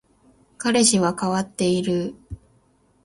[0.57, 2.15] 彼氏は変わっている